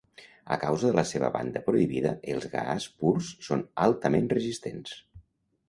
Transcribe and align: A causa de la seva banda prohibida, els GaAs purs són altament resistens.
A 0.53 0.55
causa 0.61 0.87
de 0.89 0.93
la 0.99 1.03
seva 1.09 1.29
banda 1.35 1.61
prohibida, 1.67 2.15
els 2.37 2.49
GaAs 2.55 2.89
purs 3.03 3.31
són 3.51 3.63
altament 3.87 4.29
resistens. 4.35 4.99